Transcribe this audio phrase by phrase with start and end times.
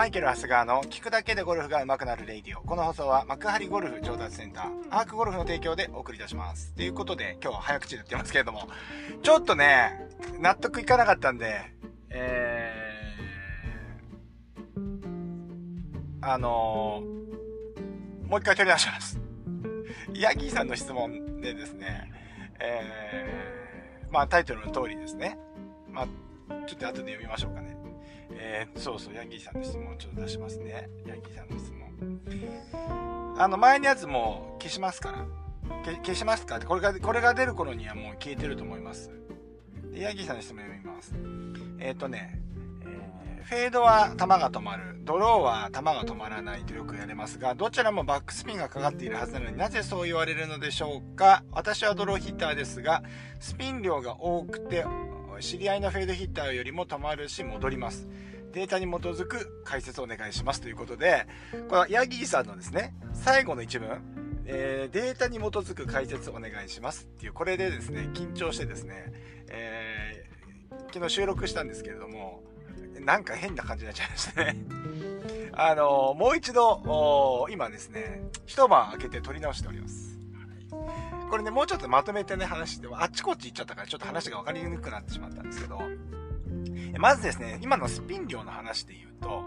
[0.00, 2.62] マイケル・ハスガーの聞くだけでゴルフが上手くなるレイディオ。
[2.62, 6.72] この放送は幕張ゴルフ上達センター、アークゴルフの提供でお送りいたします。
[6.72, 8.66] ということで、今日は早口で言ってますけれども、
[9.22, 10.08] ちょっとね、
[10.40, 11.74] 納得いかなかったんで、
[12.08, 14.80] えー、
[16.22, 19.20] あのー、もう一回取り出します。
[20.14, 22.10] ヤギーさんの質問でですね、
[22.58, 25.36] えー、まあタイトルの通りですね。
[25.90, 26.06] まあ、
[26.66, 27.69] ちょっと後で読みましょうかね。
[28.42, 30.88] えー、そうそう、ヤギーさんの質問ちょっと出しますね。
[31.06, 33.34] ヤギーさんの質問。
[33.38, 35.26] あの、前のやつも消しますから。
[36.02, 39.10] 消しますかって、これが、これが出る頃にはもう消えてると思います。
[39.92, 41.14] で、ヤギーさんの質問読みます。
[41.80, 42.40] えっ、ー、とね、
[43.44, 45.00] フェードは球が止まる。
[45.04, 53.02] ドローは球が止まらないとよく言われますが、どちらもバックスピンがかかっているはずなのになぜそう言われるのでしょうか私はドローヒッターですが、
[53.38, 54.86] スピン量が多くて、
[55.40, 58.08] 知り合いのフェードヒッターよりも止まるし戻ります。
[58.52, 61.26] データに基づく解説をお願いしますということで、
[61.68, 64.00] これはヤギーさんのですね、最後の一文、
[64.46, 69.12] えー、データに基づく解説お願いしますっていう、これでですね、緊張してですね、
[69.50, 72.42] えー、昨日収録したんですけれども、
[73.00, 74.56] なんか変な感じになっちゃいましたね。
[75.52, 80.18] あのー、もう一度、今ですね、一晩開けて撮り直しております。
[81.30, 85.80] これね、もうちょっとまとめてね、話して、あっちこっち行っちゃったから、ちょっと話が分かりにくくなってしまったんですけど、
[86.98, 89.42] まずですね、今のスピン量の話で言うと、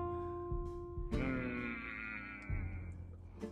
[1.11, 1.75] うーん、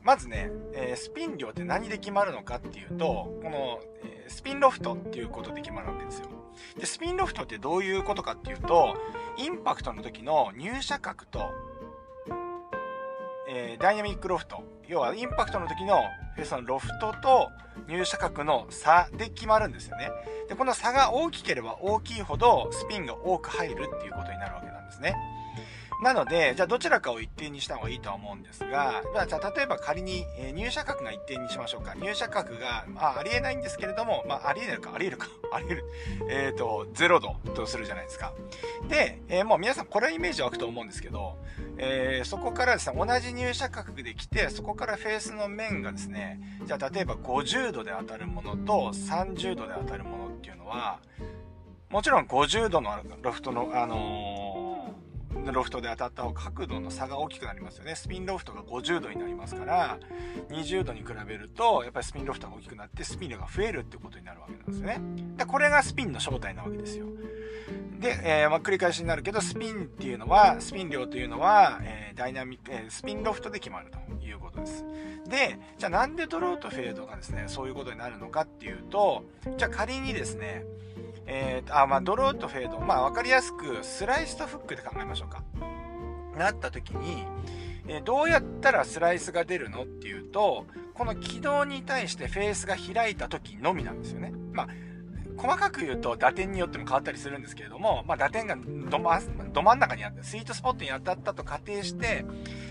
[0.01, 3.05] まずね、えー、スピン量って何で決まるのかっていうと、
[3.43, 6.27] この、えー、スピンロフトっていうことで決まるわけですよ。
[6.77, 8.95] で、スピンロフトってどういうことかっていうと、
[9.37, 11.49] インパクトの時の入射角と、
[13.53, 16.03] えー、ダイナミックロフト、要はインパクトの時の
[16.35, 17.49] フェスのロフトと
[17.89, 20.09] 入射角の差で決まるんですよね。
[20.47, 25.15] で、この差が大きければ大きいほどスピンが多く入るっていうことになるわけなんですね。
[26.01, 31.93] なので、じゃあどちらかを一定にした方がいいとは思うんですが、じゃあ例えば仮に、え入射角が一定にしましょうか。
[31.93, 35.85] 入射角が、まあ、ありえないんですけれども、まあ、ありえるか、ありえるか、 ありえる。
[36.27, 38.33] えっ、ー、と、0度とするじゃないですか。
[38.89, 41.37] で、えー、もう皆さんこれはイメージ湧くと思うんですけど、
[41.77, 50.99] えー、そこからですね、同じ入射角で来て、そこからフェースの面がですね、じゃあ例えば50度で当たるものと30度で当たるものっていうのは、
[51.91, 54.40] もちろん50度のロフトの、あのー
[55.51, 57.95] ロフトで当たった方角度の差が大きくなりますよね。
[57.95, 59.99] スピンロフトが50度になりますから、
[60.49, 65.01] 20度に比べると、やっぱりスピンロフトが大きくなって、スピン量が増えるってことになるわけなんですよね。
[65.37, 67.07] で、これがスピンの正体なわけですよ。
[67.99, 74.83] で、えー、まあ、繰り返しになるけど、スピンっていうのは、スピン量というのは、えー、ダイナミック、えー、スピンロフトで決まるということです。
[75.27, 79.23] で、じゃあなんでドローとフェードがですね、そういうことになるのかっていうと、
[79.55, 80.65] じゃあ仮にですね、
[81.27, 82.79] えーと、あ、まあ、ドローとフェード。
[82.79, 85.43] まあ、わかりやすく、スライスとフックで考えましょうか。
[86.37, 87.25] なった時に、
[87.87, 94.31] えー、どうやったらスライスが出るのっていうと、この軌道に対してフェースが開いた時のみなんですよね。
[94.51, 94.67] まあ、
[95.41, 99.21] 細かく言うと打点によっても変わったりするんですけれども、まあ、打点がど真
[99.51, 102.25] ど真ん中にあった、スイートスポットに当たったと仮定して、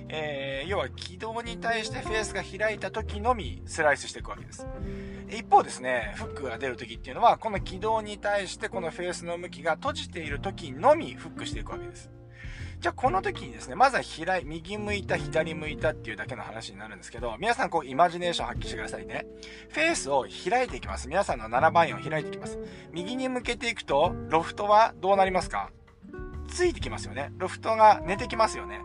[0.08, 4.68] えー、要は軌道に対してフェースが開いた時のみスライスしていくわけです。
[5.28, 12.08] 一方ですね、フックが出る時っていうのは、この軌道に対してこのフェースの向きが閉じている時のみフックしていくわけです。
[12.80, 19.26] じゃあこの時にですね、まずは開い、右向いた、左向いたっていうだけの話になるんですけど、皆さんこうイマジネーション発揮してくださいね。
[19.68, 21.06] フェースを開いていきます。
[21.06, 22.58] 皆さんの7番4を開いていきます。
[22.90, 25.70] 右に向けていくと、ロフトはどうなりますか？
[26.48, 27.32] ついてきますよね。
[27.36, 28.80] ロフトが寝てきますよね。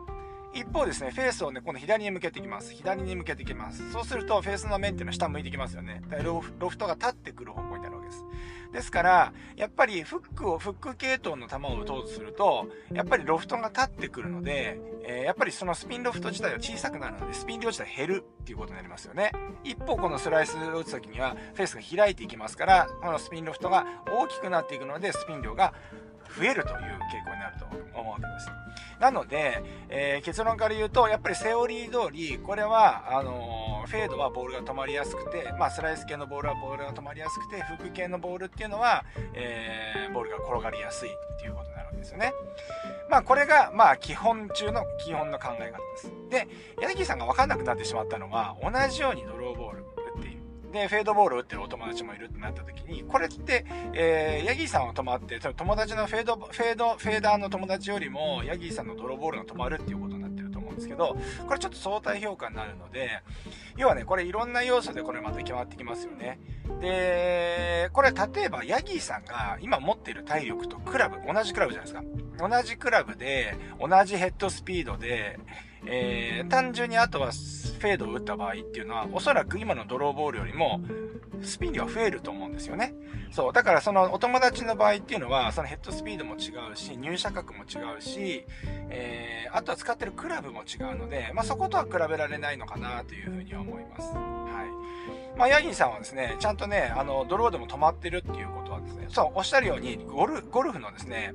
[0.56, 2.74] 一方ですね、フェースをね、この左に向けていきます。
[2.74, 3.92] 左に向けていきます。
[3.92, 6.02] そうすると、フェースの面っていうのは下向いてきますよね。
[6.24, 8.24] ロフトが立ってくる方向になるわけです。
[8.72, 19.34] ですから、やっぱりフックを、フック系統の球を打とうとすると、やっぱりロフトが立ってくるので、えー、やっぱりそのスピンロフト自体は小さくなるので、スピン量自体減るっていうことになりますよね。
[19.66, 25.74] 一方、このスライスを打つときには、フェースが開いていきますから、このスピンロフトが大きくなっていくので、スピン量が
[26.38, 26.78] 増えるという
[27.12, 27.66] 傾向になると
[28.00, 28.50] 思うわけです。
[29.00, 42.34] なので、えー、結論から言うと、やっぱりセオリー通り、これは、あのー、フェードはボールが止まりやすくて、まあ、スライス系のボールはボールが止まりやすくて、フック系のボールっていうのは、えー、ボールが転がりやすいっていうことになるわけですよね。
[43.10, 46.12] まあ、これが、まあ、基本中の基本の考え方です。
[46.30, 46.48] で、
[46.82, 49.65] 柳さんが分かんなくなってしまったのは、同じようにドローボール、
[50.76, 61.16] で、フェードボールを打ってるお友達もいるってなった時に、これって、えー、ヤギーさんは止まって、友達のフェード、フェード、フェーダーの友達よりも、ヤギーさんのドローボールが止まるっていうことになってると思うんですけど、
[61.48, 63.22] これちょっと相対評価になるので、
[63.78, 66.40] 要はね、これいろんな要素でこれまた決まってきますよね。
[66.82, 72.04] で、これ例えばヤギーさんが今持ってる体力とクラブ、同じクラブじゃないです
[72.38, 72.50] か。
[72.50, 75.40] 同じクラブで、同じヘッドスピードで、
[75.88, 80.82] えー、単純にあとはフェードを打った場合っていうのは、おそらく今のドローボールよりも、
[81.42, 82.94] スピン量増えると思うんですよね。
[83.32, 83.54] そう。
[83.54, 88.46] だからそのお友達の場合っていうのは、そのヘッドスピードも違うし、入射角も違うし、
[88.90, 94.14] えー、あとは使ってるクラブも違うので、まあ、そことは比べられないのかなというふうには思います。
[94.14, 94.64] は
[95.36, 95.38] い。
[95.38, 101.34] まあ、ヤギーさんはですね、ちゃんとね、あの、ドローでも止まってるっていうことはですね、そう、おっしゃるように、ゴルゴルフのですね、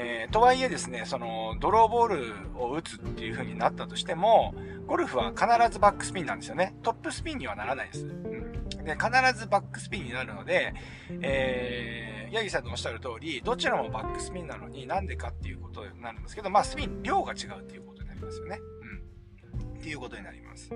[0.00, 4.54] えー、とはいえですね、その、ドローボールを打つっていう風になったとしても、
[4.86, 6.76] ゴルフは必ずバックスピンなんですよね。
[6.82, 8.04] トップスピンにはならないです。
[8.04, 8.84] うん。
[8.84, 10.72] で、必ずバックスピンになるので、
[11.20, 18.60] えー、ヤギさんのおっしゃる通り、どちらもバックスピンなのになんでかっていうことになるんですけど、まあ、スピン量が違うっていうことになりますよね。
[19.56, 19.78] うん。
[19.78, 20.70] っていうことになります。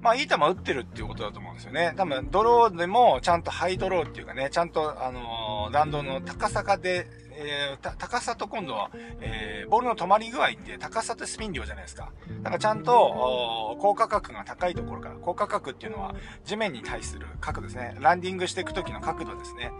[0.00, 1.92] まあ、いい球打ってるっていうことだと思うんですよね。
[1.96, 7.06] 多分、ドローでも、ちゃんとハイドローっていうかね、ちゃんと、あのー、弾道の高さかで、
[7.42, 8.90] えー、高さと今度は、
[9.20, 12.12] えー、ボールの止まり具合って高さとスピン量じゃないですか。
[12.42, 16.14] だからちゃんと、高価格が高いところから、高価格っていうのは
[16.44, 17.96] 地面に対する角度ですね。
[18.00, 19.72] ランディングしていく時の角度ですね。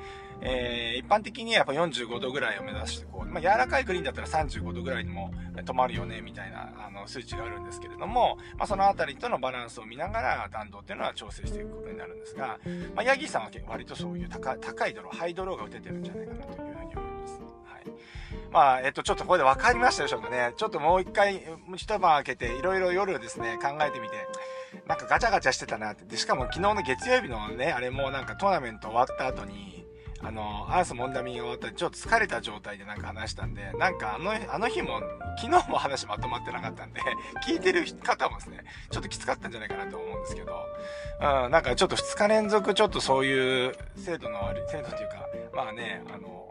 [0.42, 12.58] えー、一般的にやっぱ45度ぐらいを目指してこう、まあ、柔らかいグリーンだったら35度ぐらいにも止まるよね、みたいな、あの、数値があるんですけれども、まあ、そのあたりとのバランスを見ながら弾道っていうのは調整していくことになるんですが、
[12.94, 17.09] まあ、ヤギさんは割とそういう高高いドロー、ハイドローが打ててるんじゃないかなというふうに思います。
[18.52, 20.54] まあ、えっと、ちょっとこれで分かりましたでしょうかね。
[20.56, 21.42] ちょっともう一回、
[21.76, 24.26] 一晩開けて、いろいろ夜ですね、考えてみて、
[24.86, 26.04] なんかガチャガチャしてたなって。
[26.04, 29.80] で、しかも昨日の月曜日のね、あれもなんかトーナメント終わった後に、
[30.22, 35.00] あの、アースモンダミン終わったちょっと疲れた状態でなんか話したんで、なんかあの、あの日も、
[35.38, 37.00] 昨日も話まとまってなかったんで、
[37.46, 40.66] 聞いてる方もですね、ちょっときつかったんじゃないかなと思うんですけど、
[41.20, 46.50] うん、なんかちょっと2日連続ちょっとそういう制度の、制度というか、まあね、あの、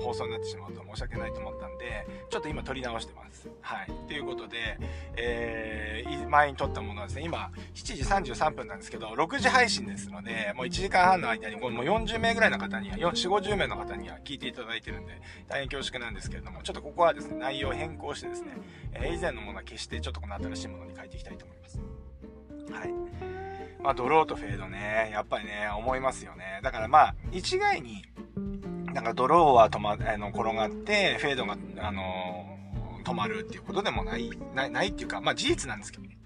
[0.00, 3.48] 放送になってしまうと申し訳ないと思ったんで、ちょっと今撮り直してます。
[3.60, 3.92] はい。
[4.06, 4.78] ということで、
[5.16, 18.56] えー、前に撮ったものはですね、今、7時33分なんですけど、6時配信ですので、もう1時間半の間に、もう40名ぐらいの方には、4、50名の方には聞いていただいてるんで、大変恐縮なんですけれども、ちょっとここはですね、内容を変更してですね、
[18.92, 21.80] えー、以前のものは消して、ちょっとこの新しいものに変えていきたいと思います。
[22.72, 23.10] はい。
[23.82, 26.60] まあ、ドローとフェードね、やっぱりね、思いますよね。
[26.62, 28.04] だからまあ、一概に、
[28.92, 36.18] なんかドローは止ま、あの、転がって、フェードが、あのー、止まるっていうことでもない、ない、ないっていうか、まあ事実なんですけどね。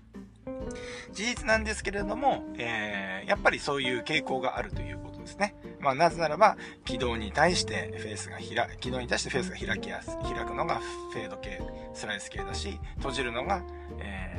[1.13, 5.55] 事実なんですけれども、えー、やっぱりそういう傾向があるということですね。
[5.81, 10.81] まあなぜならば、軌道に対してフェースが開、軌道に対してフェースが開きやす、開くのが
[11.13, 11.61] フェード系、
[11.93, 13.63] スライス系だし、閉じるのが、
[14.01, 14.39] え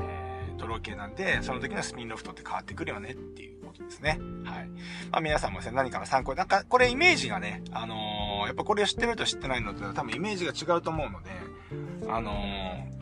[0.56, 4.20] ー、ドロー系なんで、その時のスピンロフトって変わってくるよねっていうことですね。
[4.44, 4.70] はい。
[5.12, 11.32] まあ皆さんもですね、何かの参考なんか、これイメージがね、あのー、やっぱこれを知ってると知ってないのと多分イメージが違うと思うので、
[12.08, 12.96] あのー、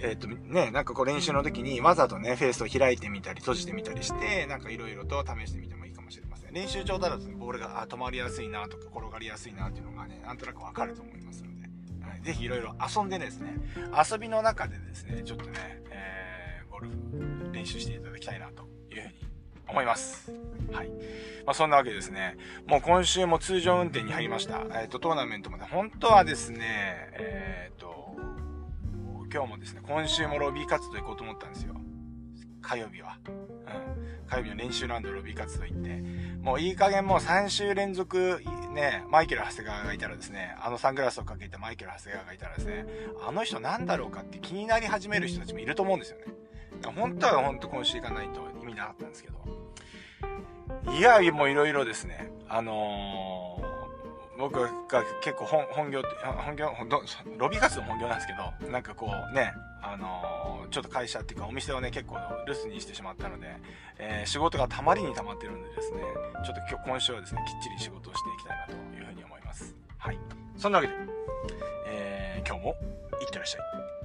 [0.00, 6.52] えっ、ー、とね、なんかこう練習の時にわざとね、フェースを開いてみたり閉じてみたりして、なんか色々と試してみてもいいかもしれません。
[6.52, 11.68] 練習場だと、ね、ボールが止まりやすいなとか転がりやすいなっていうのがね、なんとなくわかると思いますので、
[12.06, 13.54] はい、ぜひ色々遊んでですね、
[14.10, 15.52] 遊びの中でですね、ちょっとね、
[15.90, 19.33] えー、ゴルフ練習していただきたいなというふうに
[19.68, 20.32] 思います。
[20.72, 20.88] はい。
[21.46, 22.36] まあ、そんなわけですね。
[22.66, 24.58] もう今週も通常運転に入りました。
[24.58, 26.58] えっ、ー、と、トーナメントまで、本当はですね、
[27.12, 28.16] えっ、ー、と、
[29.32, 31.74] 今日もですね、今週もロビー活動行こうと思ったんですよ。
[32.62, 33.18] 火曜日は。
[33.26, 34.04] うん。
[34.26, 36.02] 火曜日の練習ラウンドロビー活動行って、
[36.40, 38.42] もういい加減もう3週連続、
[38.74, 42.86] ね、マイケル・長谷川がいたらですね、あのサングラスをかけたマイケル・長谷川がいたらですね、
[43.26, 46.24] あの人なんだろうかって気になり始める人たちもいると思うんですよね。
[46.82, 49.34] 本当は本当今週行かないと意味なかったんですけど。
[50.92, 52.30] いや、もういろいろですね。
[52.48, 54.70] あのー、僕が
[55.22, 56.02] 結構本本業、
[56.44, 56.70] 本業、
[57.38, 58.34] ロビー活動本業なんですけ
[58.66, 59.52] ど、なんかこうね、
[59.82, 62.16] あのー、ちょっと会社っていうかお店をね、結構
[62.46, 63.56] 留守にしてしまったので、
[63.98, 66.02] えー、仕事がたまりにたまってるんでですね、
[66.44, 69.74] ちょっと今日、今週はですね、きっちり仕事をしていきたいなというふうに思います。
[69.98, 70.18] はい。
[70.56, 70.94] そんなわけで、
[71.86, 72.76] えー、今日も
[73.20, 74.03] いってらっしゃい。